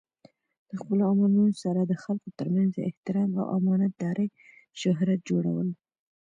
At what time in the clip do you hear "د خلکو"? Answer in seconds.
1.83-2.29